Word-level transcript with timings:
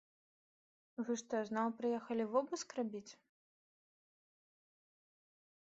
Вы 1.09 1.17
што, 1.21 1.35
зноў 1.49 1.67
прыехалі 1.81 2.23
вобыск 2.33 2.69
рабіць? 2.81 3.09